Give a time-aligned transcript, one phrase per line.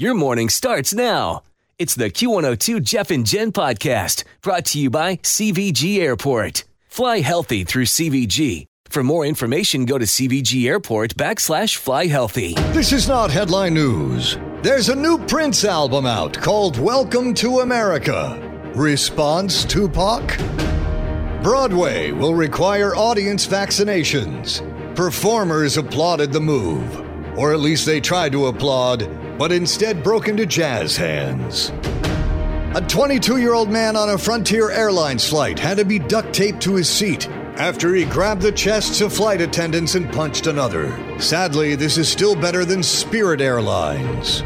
[0.00, 1.42] Your morning starts now.
[1.76, 6.62] It's the Q102 Jeff and Jen podcast brought to you by CVG Airport.
[6.86, 8.66] Fly healthy through CVG.
[8.88, 12.54] For more information, go to CVG Airport backslash fly healthy.
[12.70, 14.38] This is not headline news.
[14.62, 18.38] There's a new Prince album out called Welcome to America.
[18.76, 20.22] Response, Tupac?
[21.42, 24.62] Broadway will require audience vaccinations.
[24.94, 27.00] Performers applauded the move,
[27.36, 31.72] or at least they tried to applaud, but instead broke into jazz hands.
[32.74, 36.60] A 22 year old man on a Frontier Airlines flight had to be duct taped
[36.62, 40.94] to his seat after he grabbed the chests of flight attendants and punched another.
[41.18, 44.42] Sadly, this is still better than Spirit Airlines.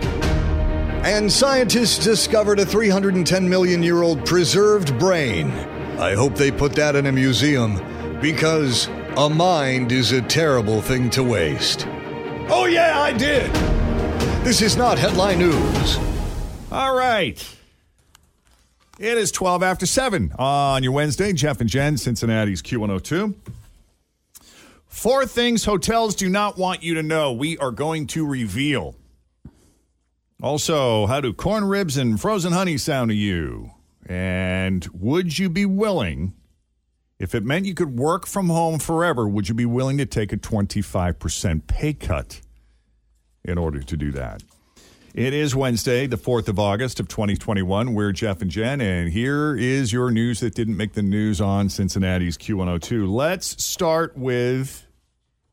[1.04, 5.50] And scientists discovered a 310 million year old preserved brain.
[5.98, 7.80] I hope they put that in a museum
[8.20, 11.86] because a mind is a terrible thing to waste.
[12.48, 13.81] Oh, yeah, I did!
[14.44, 15.98] This is not headline news.
[16.72, 17.56] All right.
[18.98, 21.32] It is 12 after 7 on your Wednesday.
[21.32, 23.34] Jeff and Jen, Cincinnati's Q102.
[24.86, 27.32] Four things hotels do not want you to know.
[27.32, 28.96] We are going to reveal.
[30.42, 33.70] Also, how do corn ribs and frozen honey sound to you?
[34.06, 36.32] And would you be willing,
[37.20, 40.32] if it meant you could work from home forever, would you be willing to take
[40.32, 42.40] a 25% pay cut
[43.44, 44.42] in order to do that?
[45.14, 47.92] It is Wednesday, the 4th of August of 2021.
[47.92, 51.68] We're Jeff and Jen, and here is your news that didn't make the news on
[51.68, 53.06] Cincinnati's Q102.
[53.12, 54.86] Let's start with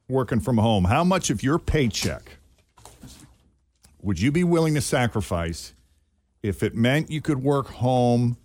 [0.07, 0.85] working from home.
[0.85, 2.37] How much of your paycheck
[4.01, 5.73] would you be willing to sacrifice
[6.41, 8.37] if it meant you could work home,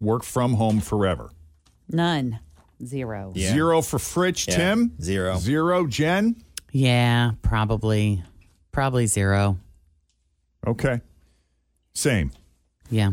[0.00, 1.30] work from home forever?
[1.88, 2.38] None.
[2.84, 3.32] Zero.
[3.36, 4.92] Zero for Fritch, Yeah, Tim?
[5.02, 5.36] zero.
[5.36, 6.36] Zero, Jen?
[6.70, 8.22] Yeah, probably.
[8.80, 9.58] Probably zero.
[10.66, 11.02] Okay.
[11.92, 12.32] Same.
[12.88, 13.10] Yeah.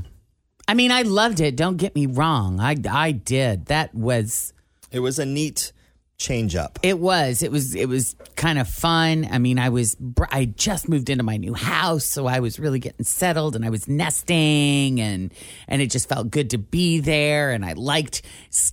[0.65, 1.57] I mean, I loved it.
[1.57, 2.61] Don't get me wrong.
[2.61, 3.65] I I did.
[3.65, 4.53] That was
[4.93, 5.73] It was a neat
[6.17, 6.79] change up.
[6.83, 9.27] it was it was it was kind of fun.
[9.29, 9.97] I mean, I was
[10.31, 13.69] I just moved into my new house, so I was really getting settled and I
[13.69, 15.33] was nesting and
[15.67, 18.21] and it just felt good to be there and I liked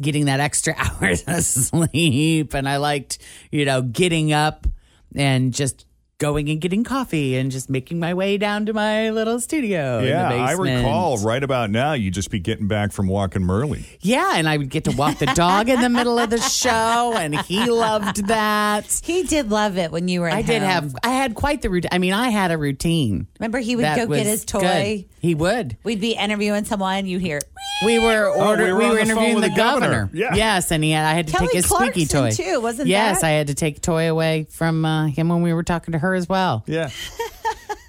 [0.01, 3.19] getting that extra hours of sleep and I liked,
[3.51, 4.69] you know, getting up
[5.17, 5.87] and just
[6.19, 9.99] going and getting coffee and just making my way down to my little studio.
[9.99, 13.43] in the yeah, I recall right about now you'd just be getting back from walking
[13.43, 13.77] Merle.
[14.01, 17.15] Yeah, and I would get to walk the dog in the middle of the show,
[17.17, 19.01] and he loved that.
[19.05, 20.29] He did love it when you were.
[20.29, 21.89] At I did have, I had quite the routine.
[21.93, 23.27] I mean, I had a routine.
[23.41, 24.61] Remember, he would go get his toy.
[24.61, 25.05] good.
[25.21, 25.77] He would.
[25.85, 27.07] We'd be interviewing someone.
[27.07, 27.41] You hear
[27.85, 30.05] We were order, Oh, we were we were interviewing the the governor.
[30.05, 30.11] governor.
[30.13, 30.35] Yeah.
[30.35, 33.23] Yes, and he had, I had to Kelly take his squeaky toy too, wasn't Yes,
[33.23, 33.27] that?
[33.29, 36.04] I had to take toy away from uh, him when we were talking to her
[36.13, 36.63] as well.
[36.67, 36.91] Yeah.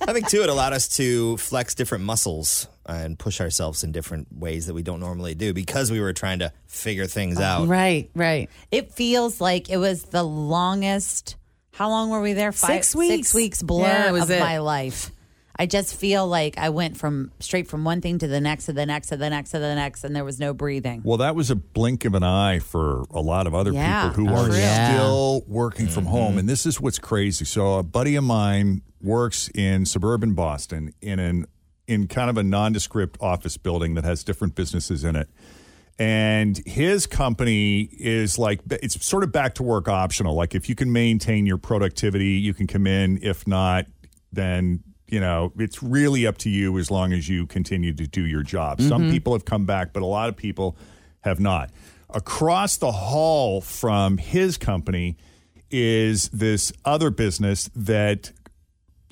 [0.07, 4.27] I think too it allowed us to flex different muscles and push ourselves in different
[4.31, 7.67] ways that we don't normally do because we were trying to figure things oh, out.
[7.67, 8.49] Right, right.
[8.71, 11.35] it feels like it was the longest.
[11.73, 12.51] How long were we there?
[12.51, 13.15] Five, Six weeks.
[13.15, 14.39] Six weeks blur Yeah, it was of it.
[14.39, 15.11] my life.
[15.57, 18.73] I just feel like I went from straight from one thing to the next, to
[18.73, 21.02] the next, to the next, to the next, and there was no breathing.
[21.03, 24.09] Well, that was a blink of an eye for a lot of other Yeah.
[24.09, 24.90] people who Oh, are yeah.
[24.93, 26.11] still working from mm-hmm.
[26.13, 26.37] home.
[26.37, 27.46] And this is what's crazy.
[27.46, 31.46] So, a buddy of mine works in suburban Boston in an
[31.87, 35.29] in kind of a nondescript office building that has different businesses in it.
[35.99, 40.35] And his company is like it's sort of back to work optional.
[40.35, 43.19] Like if you can maintain your productivity, you can come in.
[43.22, 43.85] If not,
[44.34, 48.25] then you know it's really up to you as long as you continue to do
[48.25, 48.81] your job.
[48.81, 49.11] Some mm-hmm.
[49.11, 50.75] people have come back, but a lot of people
[51.22, 51.69] have not.
[52.09, 55.17] Across the hall from his company
[55.72, 58.31] is this other business that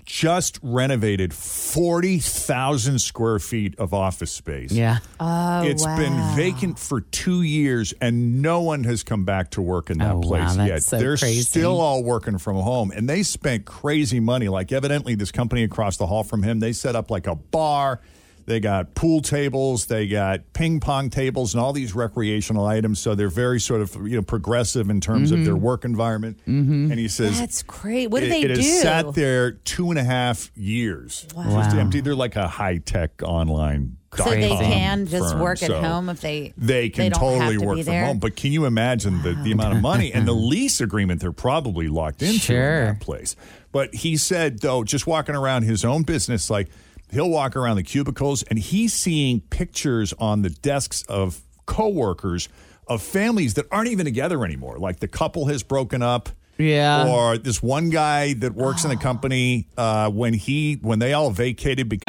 [0.06, 4.72] just renovated 40,000 square feet of office space.
[4.72, 5.00] Yeah.
[5.20, 5.98] Oh, It's wow.
[5.98, 10.12] been vacant for two years, and no one has come back to work in that
[10.14, 10.84] Oh, wow, place that's yet.
[10.84, 11.42] so They're crazy.
[11.42, 14.48] still all working from home, and they spent crazy money.
[14.50, 18.02] Like, evidently, this company across the hall from him, they set up like a bar.
[18.45, 23.00] They got pool tables, they got ping pong tables, and all these recreational items.
[23.00, 26.40] So they're very sort of you know progressive in terms of their work environment.
[26.48, 26.92] Mm-hmm.
[26.92, 28.10] And he says That's great.
[28.12, 28.54] What do it, they it do?
[28.56, 31.44] has sat there two and a half years, wow.
[31.44, 31.81] just Wow.
[31.81, 32.01] empty.
[32.01, 33.98] They're like a high tech online.
[34.16, 35.40] so they can just firm.
[35.42, 38.06] work at So home if they They can don't totally to work from there.
[38.06, 38.19] home.
[38.19, 41.88] But can you imagine the, the amount of money and the lease agreement they're probably
[41.88, 43.36] locked into in that place?
[43.72, 46.69] But he said though, just walking around his own business, like
[47.13, 52.50] he'll walk around the cubicles and he's seeing pictures on the desks of coworkers
[52.88, 54.77] of families that aren't even together anymore.
[54.77, 56.27] Like the couple has broken up.
[56.57, 57.07] Yeah.
[57.07, 61.31] Or this one guy that works in the company uh, when he when they all
[61.31, 62.04] vacated because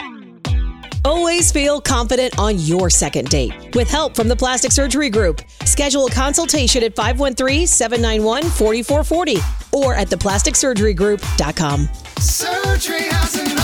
[1.06, 3.52] Always feel confident on your second date.
[3.74, 11.88] With help from the Plastic Surgery Group, schedule a consultation at 513-791-4440 or at theplasticsurgerygroup.com.
[12.18, 13.63] Surgery has an art.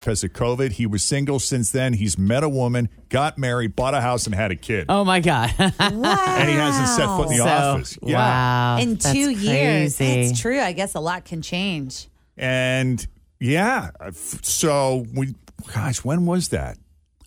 [0.00, 0.72] Because of COVID.
[0.72, 1.92] He was single since then.
[1.92, 4.86] He's met a woman, got married, bought a house, and had a kid.
[4.88, 5.52] Oh my god.
[5.58, 7.98] And he hasn't set foot in the So, office.
[8.02, 8.16] Yeah.
[8.16, 8.78] Wow.
[8.78, 9.96] in that's two years.
[9.98, 10.26] crazy.
[10.28, 10.58] That's true.
[10.60, 12.08] I guess a lot can change.
[12.38, 13.06] And
[13.38, 15.34] yeah, so we,
[15.74, 16.78] gosh, when was that?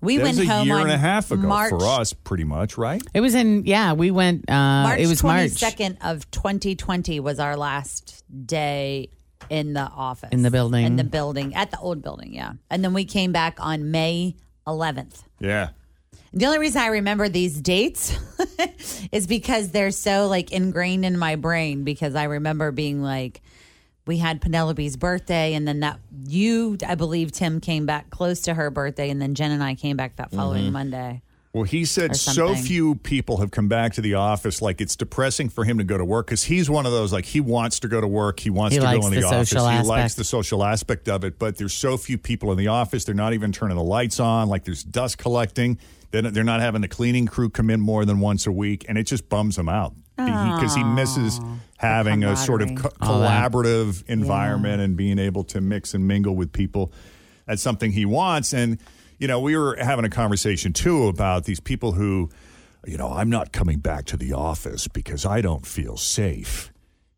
[0.02, 2.12] We that went was a home year on and a half ago March, for us,
[2.12, 3.02] pretty much, right?
[3.14, 4.54] It was in yeah, we went uh
[4.84, 9.10] March it was March second of 2020 was our last day
[9.50, 10.30] in the office.
[10.31, 10.86] In the building.
[10.86, 12.54] In the building, at the old building, yeah.
[12.69, 14.36] And then we came back on May
[14.68, 15.24] 11th.
[15.40, 15.69] Yeah.
[16.34, 18.18] The only reason I remember these dates
[19.12, 23.42] is because they're so like ingrained in my brain because I remember being like
[24.07, 28.54] we had Penelope's birthday and then that you I believe Tim came back close to
[28.56, 30.74] her birthday and then Jen and I came back that following Mm-hmm.
[30.74, 31.22] Monday.
[31.54, 34.60] Well, he said so few people have come back to the office.
[34.60, 37.26] Like it's depressing for him to go to work because he's one of those like
[37.26, 38.40] he wants to go to work.
[38.40, 39.52] He wants He to go in the, the office.
[39.52, 39.58] he
[39.88, 41.38] likes the social aspect of it.
[41.38, 43.06] But there's so few people in the office.
[43.06, 44.50] They're not even turning the lights on.
[44.50, 45.78] Like there's dust collecting.
[46.10, 48.98] They're they're not having the cleaning crew come in more than once a week, and
[48.98, 51.40] it just bums him out because he, misses
[51.78, 56.52] having a sort of co- collaborative environment and being able to mix and mingle with
[56.52, 56.92] people.
[57.46, 58.54] That's something he wants.
[58.54, 58.80] And,
[59.19, 62.30] you know, we were having a conversation too about these people who,
[62.86, 66.69] you know, I'm not coming back to the office because I don't feel safe.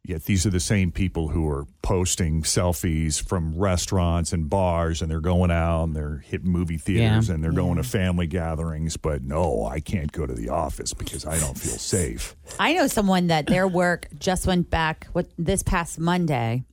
[0.08, 5.10] Yet these are the same people who are posting selfies from restaurants and bars and
[5.10, 7.34] they're going out and they're hitting movie theaters Yeah.
[7.34, 8.98] and they're going to family gatherings.
[8.98, 12.36] But no, I can't go to the office because I don't feel safe.
[12.60, 16.66] I know someone that their work just went back what this past Monday.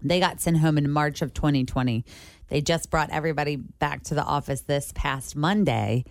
[0.00, 2.04] They got sent home in March of 2020.
[2.48, 6.04] They just brought everybody back to the office this past Monday.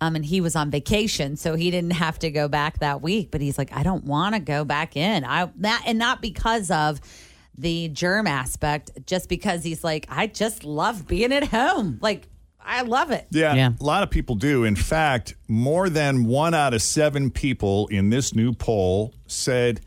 [0.00, 3.30] Um, and he was on vacation, so he didn't have to go back that week.
[3.30, 5.24] But he's like, I don't want to go back in.
[5.24, 7.00] I that and not because of
[7.56, 11.98] the germ aspect, just because he's like, I just love being at home.
[12.00, 12.26] Like,
[12.64, 13.26] I love it.
[13.30, 13.70] Yeah, Yeah.
[13.78, 14.64] a lot of people do.
[14.64, 19.80] In fact, more than one out of seven people in this new poll said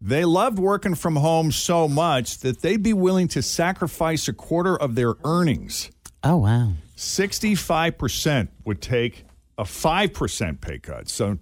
[0.00, 4.76] they loved working from home so much that they'd be willing to sacrifice a quarter
[4.76, 5.90] of their earnings.
[6.24, 6.72] Oh wow.
[6.96, 9.24] 65% would take
[9.58, 11.08] a 5% pay cut.
[11.08, 11.38] So,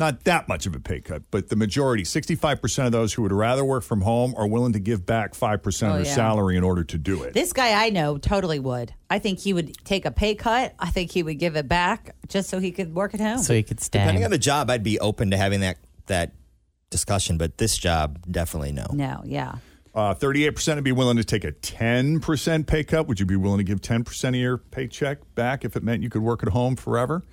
[0.00, 3.32] not that much of a pay cut, but the majority, 65% of those who would
[3.32, 6.14] rather work from home are willing to give back 5% Oh, of their yeah.
[6.14, 7.34] salary in order to do it.
[7.34, 8.94] This guy I know totally would.
[9.10, 10.72] I think he would take a pay cut.
[10.78, 13.38] I think he would give it back just so he could work at home.
[13.38, 13.98] So he could stay.
[13.98, 16.32] Depending on the job, I'd be open to having that that
[16.90, 18.86] discussion, but this job, definitely no.
[18.92, 19.56] no, yeah.
[19.94, 23.08] Uh, 38% would be willing to take a 10% pay cut.
[23.08, 26.10] Would you be willing to give 10% of your paycheck back if it meant you
[26.10, 27.24] could work at home forever?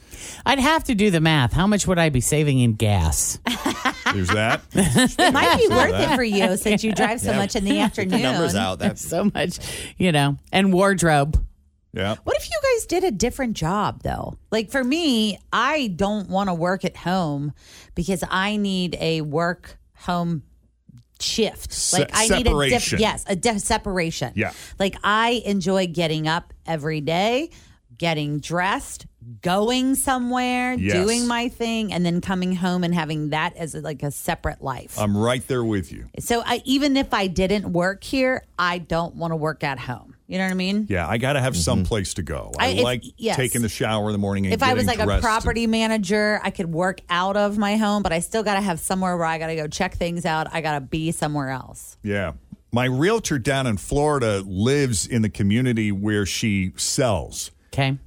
[0.47, 1.53] I'd have to do the math.
[1.53, 3.37] How much would I be saving in gas?
[4.13, 4.61] There's that.
[4.73, 6.13] It might be worth that.
[6.13, 7.37] it for you since you drive so Yeah.
[7.37, 8.11] much in the afternoon.
[8.21, 8.79] The numbers out.
[8.79, 9.59] That so much,
[9.97, 11.45] you know, and wardrobe.
[11.95, 12.15] Yeah.
[12.23, 14.37] What if you guys did a different job though?
[14.51, 17.53] Like for me, I don't want to work at home
[17.95, 20.43] because I need a work home
[21.19, 21.71] shift.
[21.73, 22.97] Se- like I need a separation.
[22.97, 24.33] dif- yes, a de- separation.
[24.35, 24.51] Yeah.
[24.79, 27.51] Like I enjoy getting up every day,
[27.97, 29.05] getting dressed,
[29.41, 30.93] going somewhere, Yes.
[30.93, 34.99] doing my thing, and then coming home and having that as like a separate life.
[34.99, 36.09] I'm right there with you.
[36.19, 40.14] so I, even if I didn't work here, I don't want to work at home.
[40.27, 40.87] You know what I mean?
[40.89, 41.87] Yeah, I got to have some mm-hmm.
[41.87, 42.51] place to go.
[42.57, 43.35] I, I- if- like yes.
[43.35, 46.39] taking the shower in the morning and If I was like a dressed property manager,
[46.43, 49.27] I could work out of my home, but I still got to have somewhere where
[49.27, 50.47] I got to go check things out.
[50.51, 51.97] I got to be somewhere else.
[52.01, 52.33] Yeah.
[52.71, 57.51] My realtor down in Florida lives in the community where she sells.
[57.71, 57.97] Okay.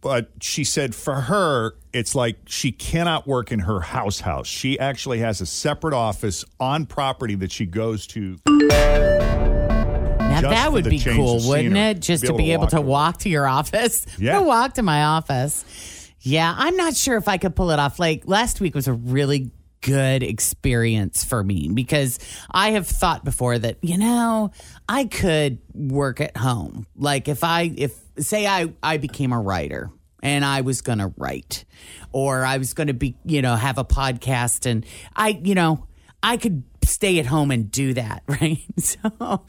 [0.00, 4.46] But she said for her, it's like she cannot work in her house house.
[4.46, 8.38] She actually has a separate office on property that she goes to.
[10.36, 12.00] Now Just that would be cool, wouldn't it?
[12.00, 14.06] Just to be able to to- walk to your office.
[14.18, 14.40] Yeah.
[14.40, 15.64] Walk to my office.
[16.20, 17.98] Yeah, I'm not sure if I could pull it off.
[17.98, 19.50] Like last week was a really
[19.80, 22.18] good experience for me because
[22.50, 24.50] I have thought before that, you know,
[24.88, 26.86] I could work at home.
[26.96, 29.90] Like if I if say I I became a writer
[30.22, 31.64] and I was going to write
[32.12, 35.86] or I was going to be, you know, have a podcast and I, you know,
[36.22, 38.58] I could stay at home and do that, right?
[38.78, 39.44] So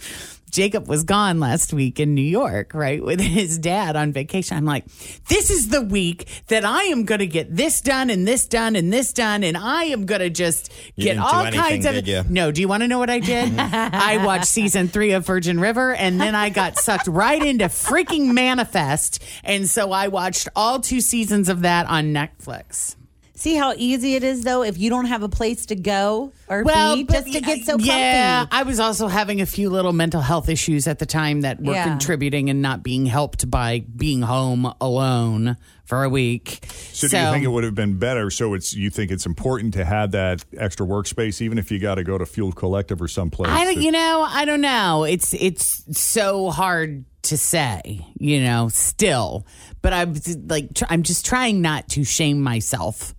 [0.49, 4.57] Jacob was gone last week in New York, right, with his dad on vacation.
[4.57, 4.85] I'm like,
[5.27, 8.75] this is the week that I am going to get this done and this done
[8.75, 11.93] and this done, and I am going to just You get all anything, kinds of.
[11.93, 12.23] did you?
[12.29, 13.51] No, do you want to know what I did?
[13.51, 13.95] Mm-hmm.
[13.95, 18.33] I watched season three of Virgin River, and then I got sucked right into freaking
[18.33, 22.95] Manifest, and so I watched all two seasons of that on Netflix.
[23.37, 26.63] See how easy it is, though, if you don't have a place to go or
[26.63, 27.85] be, just to get so comfy.
[27.85, 31.61] Yeah, I was also having a few little mental health issues at the time that
[31.61, 31.83] were Yeah.
[31.83, 35.55] contributing and not being helped by being home alone
[35.87, 36.59] for a week.
[36.91, 38.29] So, do you think it would have been better?
[38.29, 41.95] So it's you think it's important to have that extra workspace, even if you got
[41.95, 43.49] to go to Fuel Collective or someplace.
[43.49, 45.05] I don't, you know, I don't know.
[45.05, 49.45] It's it's so hard to say, you know, still.
[49.81, 50.15] But I'm
[50.47, 53.15] like, tr- I'm just trying not to shame myself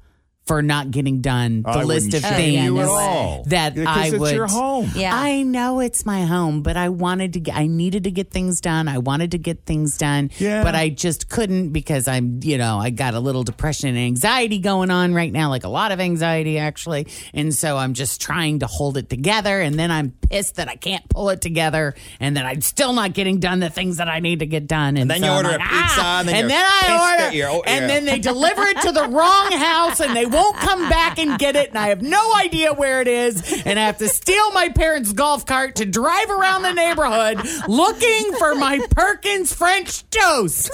[0.48, 3.42] for not getting done the I list wouldn't of shame things you at all.
[3.46, 4.34] that Because I it's would.
[4.34, 4.90] your home.
[4.96, 5.14] Yeah.
[5.14, 7.40] I know it's my home, but I wanted to.
[7.40, 8.88] Get, I needed to get things done.
[8.88, 10.64] I wanted to get things done, Yeah.
[10.64, 14.58] but I just couldn't because I'm, you know, I got a little depression and anxiety
[14.58, 18.60] going on right now, like a lot of anxiety actually, and so I'm just trying
[18.60, 19.60] to hold it together.
[19.60, 23.12] And then I'm pissed that I can't pull it together, and that I'm still not
[23.12, 24.96] getting done the things that I need to get done.
[24.96, 26.82] And, then so you I'm order like, a pizza, "Ah!" and then you're then pissed
[26.82, 26.86] I
[27.18, 30.24] that order, you're- oh, and then they deliver it to the wrong house, and they
[30.24, 33.78] won't come back and get it, and I have no idea where it is, and
[33.78, 38.54] I have to steal my parents' golf cart to drive around the neighborhood looking for
[38.54, 40.70] my Perkins French toast.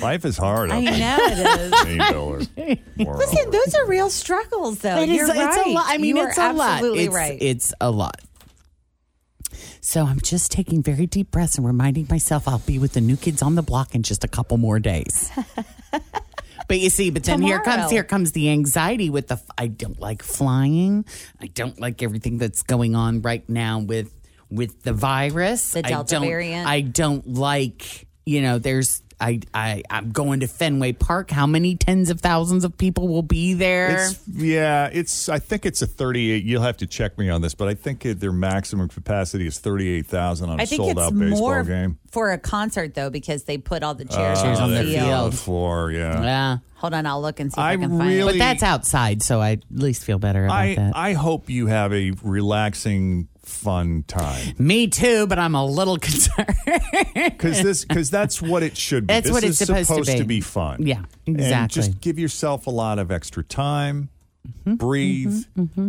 [0.00, 0.70] Life is hard.
[0.70, 2.48] I know it is.
[2.54, 3.16] Hey, Miller.
[3.16, 4.98] Listen, those are real struggles, though.
[5.02, 5.66] It is- You're it's right.
[5.66, 5.84] a lot.
[5.88, 6.82] I mean, You it's are a lot.
[6.84, 7.38] It's, right.
[7.40, 8.20] it's a lot.
[9.80, 13.16] So I'm just taking very deep breaths and reminding myself I'll be with the new
[13.16, 15.30] kids on the block in just a couple more days.
[16.68, 20.00] But you see, but then here comes here comes the anxiety with the I don't
[20.00, 21.04] like flying.
[21.40, 24.10] I don't like everything that's going on right now with
[24.50, 25.72] with the virus.
[25.72, 26.68] The Delta I don't, variant.
[26.68, 31.30] I don't like, you know, there's I I I'm going to Fenway Park.
[31.30, 33.90] How many tens of thousands of people will be there?
[34.06, 35.28] It's, yeah, it's.
[35.28, 36.44] I think it's a 38.
[36.44, 39.58] You'll have to check me on this, but I think it, their maximum capacity is
[39.58, 41.98] 38,000 on a I think sold it's out baseball more game.
[42.10, 45.08] for a concert, though, because they put all the chairs Uh, on the field.
[45.10, 45.90] on the floor.
[45.92, 46.22] Yeah.
[46.22, 46.56] yeah.
[46.76, 48.24] Hold on, I'll look and see if I, I can find it.
[48.26, 50.96] But that's outside, so I at least feel better about I that.
[50.96, 56.54] I hope you have a relaxing, fun time Me too, but I'm a little concerned.
[57.14, 59.14] because this because that's what it should be.
[59.14, 60.40] That's this what is it's supposed to be.
[60.40, 60.86] fun.
[60.86, 61.74] Yeah, And exactly.
[61.82, 64.10] just give yourself a lot of extra time.
[64.46, 65.44] Mm-hmm, breathe.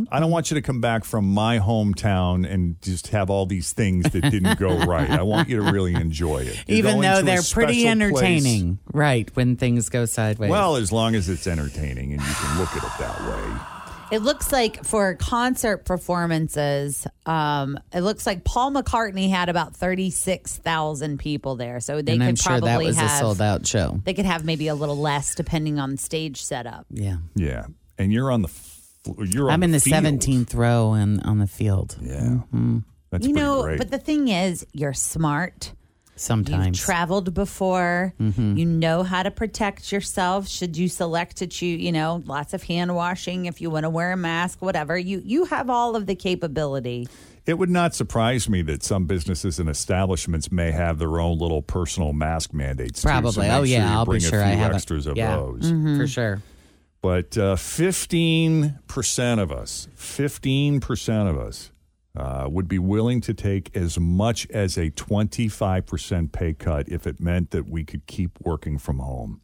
[0.09, 3.73] I don't want you to come back from my hometown and just have all these
[3.73, 5.09] things that didn't go right.
[5.09, 6.63] I want you to really enjoy it.
[6.65, 9.29] You're Even though they're pretty entertaining, right?
[9.35, 10.49] When things go sideways.
[10.49, 13.74] Well, as long as it's entertaining and you can look at it that way.
[14.11, 20.09] It looks like for concert performances, um, it looks like Paul McCartney had about thirty
[20.11, 21.79] six thousand people there.
[21.79, 23.99] So they and could I'm sure probably that was have a sold out show.
[24.03, 26.85] they could have maybe a little less depending on the stage setup.
[26.89, 27.65] Yeah, Yeah,
[27.97, 28.81] and you're on the f-
[29.17, 29.49] you're.
[29.49, 31.97] I'm on in the 17th row and on the field.
[32.01, 32.39] Yeah,
[33.11, 33.77] that's you know, great.
[33.77, 35.73] but the thing is, you're smart.
[36.15, 38.13] Sometimes You've traveled before.
[38.19, 38.57] Mm-hmm.
[38.57, 40.47] You know how to protect yourself.
[40.47, 43.89] Should you select to choose, you know, lots of hand washing if you want to
[43.89, 44.97] wear a mask, whatever.
[44.97, 47.07] You you have all of the capability.
[47.45, 51.61] It would not surprise me that some businesses and establishments may have their own little
[51.61, 53.01] personal mask mandates.
[53.01, 53.07] too.
[53.07, 53.49] So probably.
[53.49, 54.75] oh sure yeah, I'll bring be a sure few I have it.
[54.75, 55.71] extras of yeah, those.
[55.71, 55.97] Mm-hmm.
[55.97, 56.41] for sure.
[57.01, 61.69] But uh, 15% of us, 15% of us
[62.15, 67.19] uh, would be willing to take as much as a 25% pay cut if it
[67.19, 69.41] meant that we could keep working from home.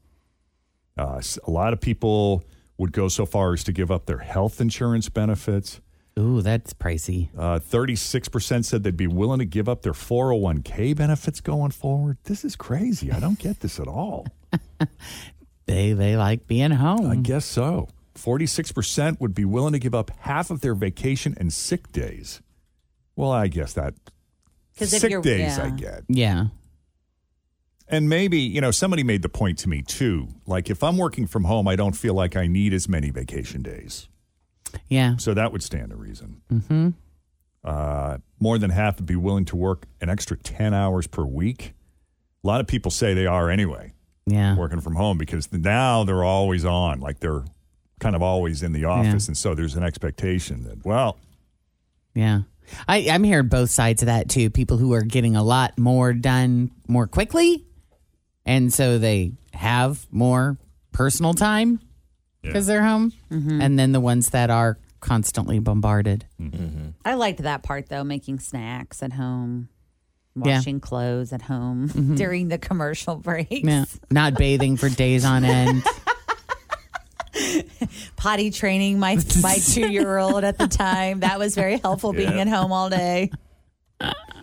[0.98, 2.44] Uh, a lot of people
[2.78, 5.82] would go so far as to give up their health insurance benefits.
[6.20, 7.30] Ooh, that's pricey.
[7.38, 12.18] Uh, 36% said they'd be willing to give up their 401k benefits going forward.
[12.26, 13.12] This is crazy.
[13.12, 14.28] I don't get this at all.
[15.72, 17.10] They they like being home.
[17.10, 17.88] I guess so.
[18.16, 22.42] 46% would be willing to give up half of their vacation and sick days.
[23.22, 23.94] Well, I guess that
[24.78, 25.76] 'Cause if sick you're- days I yeah.
[25.76, 26.04] get.
[26.10, 26.46] Yeah.
[27.88, 30.30] And maybe, you know, somebody made the point to me too.
[30.48, 33.62] Like if I'm working from home, I don't feel like I need as many vacation
[33.62, 34.08] days.
[34.88, 35.18] Yeah.
[35.18, 36.42] So that would stand to reason.
[36.52, 36.90] Mm-hmm.
[37.64, 41.74] Uh, more than half would be willing to work an extra 10 hours per week.
[42.44, 43.94] A lot of people say they are anyway,
[44.26, 44.56] Yeah.
[44.58, 47.44] working from home because now they're always on, like they're
[48.00, 49.28] kind of always in the office.
[49.28, 51.18] And so there's an expectation that, well,
[52.14, 52.42] Yeah.
[52.88, 54.50] I, I'm hearing both sides of that too.
[54.50, 57.66] People who are getting a lot more done more quickly.
[58.46, 60.58] And so they have more
[60.94, 61.80] personal time
[62.42, 63.14] because they're home.
[63.30, 66.26] And then the ones that are constantly bombarded.
[67.06, 69.70] I liked that part though, making snacks at home,
[70.36, 70.58] Yeah.
[70.58, 72.18] washing clothes at home Mhm.
[72.18, 73.50] during the commercial breaks.
[73.64, 73.86] Yeah.
[74.10, 75.84] Not bathing for days on end.
[78.22, 81.22] Potty training my my two year old at the time.
[81.22, 82.42] That was very helpful being Yeah.
[82.42, 83.32] at home all day.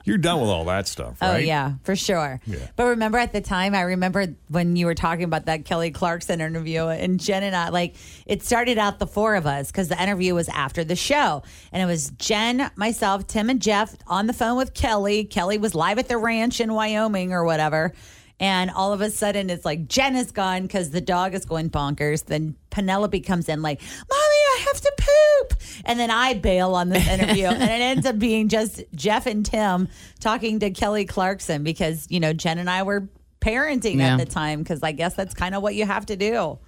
[0.05, 1.45] you're done with all that stuff, Oh right?
[1.45, 2.41] yeah, for sure.
[2.47, 2.59] Yeah.
[2.77, 6.41] But remember at the time, I remember when you were talking about that Kelly Clarkson
[6.41, 7.95] interview, and Jen and I, like,
[8.27, 11.43] it started out the four of us because the interview was after the show,
[11.73, 15.25] and it was Jen, myself, Tim, and Jeff on the phone with Kelly.
[15.25, 17.93] Kelly was live at the ranch in Wyoming or whatever.
[18.41, 21.71] And all of a sudden, it's like Jen is gone because the dog is going
[21.71, 22.25] bonkers.
[22.25, 25.61] Then Penelope comes in, like, Mommy, I have to poop.
[25.85, 27.47] And then I bail on this interview.
[27.47, 29.89] and it ends up being just Jeff and Tim
[30.21, 33.09] talking to Kelly Clarkson because, you know, Jen and I were
[33.41, 34.13] parenting Yeah.
[34.15, 36.59] at the time because I guess that's kind of what you have to do.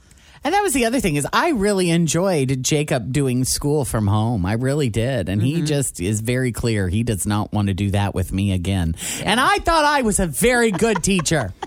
[0.42, 4.46] And that was the other thing is I really enjoyed Jacob doing school from home.
[4.46, 5.28] I really did.
[5.28, 5.66] And he mm-hmm.
[5.66, 8.94] just is very clear he does not want to do that with me again.
[9.22, 11.52] And I thought I was a very good teacher.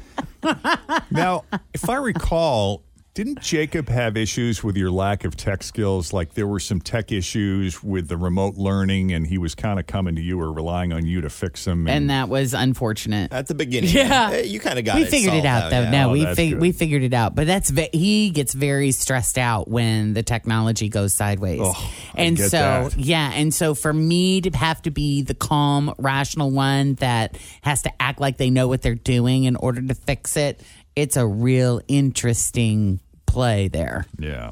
[1.09, 6.13] Now, if I recall, didn't Jacob have issues with your lack of tech skills?
[6.13, 9.85] Like there were some tech issues with the remote learning, and he was kind of
[9.85, 11.87] coming to you or relying on you to fix them.
[11.87, 13.31] And that was unfortunate.
[13.31, 13.91] At the beginning.
[13.91, 14.31] Yeah.
[14.33, 15.09] Eh, You kind of got we it.
[15.09, 15.81] figured it solved out though.
[15.81, 15.89] yeah.
[15.91, 17.35] No, Oh, we fig- we figured it out.
[17.35, 21.59] But that's ve- he gets very stressed out when the technology goes sideways.
[21.61, 22.97] Oh, I and get so that.
[22.97, 27.83] yeah, and so for me to have to be the calm, rational one that has
[27.83, 30.61] to act like they know what they're doing in order to fix it,
[30.95, 32.99] it's a real interesting
[33.33, 34.05] play there.
[34.17, 34.51] Yeah.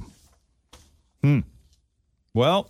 [1.23, 1.39] Hmm.
[2.33, 2.69] Well,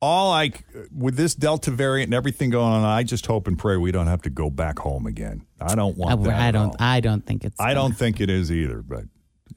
[0.00, 0.52] all I
[0.96, 4.06] with this Delta variant and everything going on, I just hope and pray we don't
[4.06, 5.46] have to go back home again.
[5.60, 6.40] I don't want I, that.
[6.40, 6.80] I don't.
[6.80, 7.60] I don't think it's.
[7.60, 9.04] I don't think it is either, but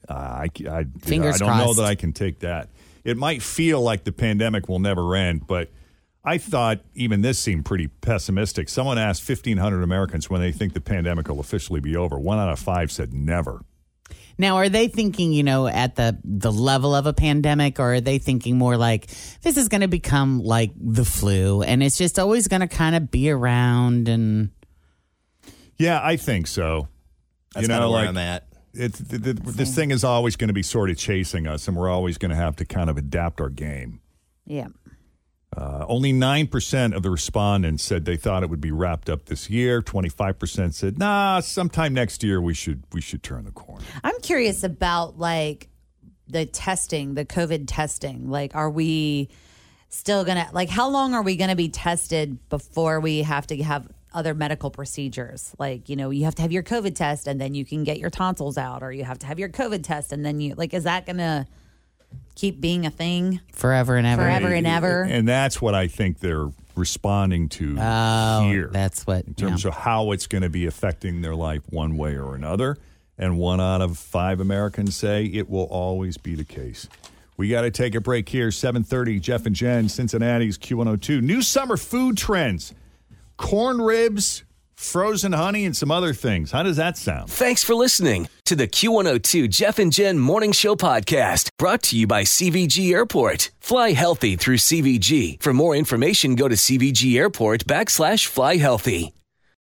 [0.08, 2.68] uh, I, I, Fingers I don't know that I can take that.
[3.04, 5.70] It might feel like the pandemic will never end, but
[6.24, 8.68] I thought even this seemed pretty pessimistic.
[8.68, 12.18] Someone asked 1,500 Americans when they think the pandemic will officially be over.
[12.18, 13.64] One out of five said never.
[14.40, 18.00] Now, are they thinking, you know, at the the level of a pandemic, or are
[18.00, 19.08] they thinking more like
[19.42, 22.96] this is going to become like the flu, and it's just always going to kind
[22.96, 24.08] of be around?
[24.08, 24.48] And
[25.76, 26.88] Yeah, I think so.
[27.52, 28.46] That's you know, kinda where like I'm at.
[28.72, 31.76] It's th- th- this thing is always going to be sort of chasing us, and
[31.76, 34.00] we're always going to have to kind of adapt our game.
[34.46, 34.68] Yeah.
[35.56, 39.50] Uh, only 9% of the respondents said they thought it would be wrapped up this
[39.50, 39.82] year.
[39.82, 43.84] 25% said, nah, sometime next year we should we should turn the corner.
[44.04, 45.68] I'm curious about like
[46.28, 48.30] the testing, the COVID testing.
[48.30, 49.28] Like, are we
[49.88, 53.88] still gonna like how long are we gonna be tested before we have to have
[54.14, 55.52] other medical procedures?
[55.58, 57.98] Like, you know, you have to have your COVID test and then you can get
[57.98, 60.74] your tonsils out, or you have to have your COVID test and then you like,
[60.74, 61.48] is that gonna
[62.34, 65.02] keep being a thing forever and ever, forever and ever?
[65.02, 68.68] And that's what I think they're responding to Oh, here.
[68.72, 72.16] that's what in terms of how it's going to be affecting their life one way
[72.16, 72.78] or another.
[73.18, 76.88] And one out of five Americans say it will always be the case.
[77.36, 78.48] We got to take a break here.
[78.48, 79.20] 7:30.
[79.20, 81.20] Jeff and Jen, Cincinnati's Q102.
[81.20, 82.72] New summer food trends:
[83.36, 84.44] corn ribs,
[84.80, 86.50] frozen honey, and some other things.
[86.50, 87.30] How does that sound?
[87.30, 92.06] Thanks for listening to the Q102 Jeff and Jen Morning Show podcast brought to you
[92.06, 93.50] by CVG Airport.
[93.60, 95.40] Fly healthy through CVG.
[95.42, 99.12] For more information, go to CVG Airport backslash fly healthy.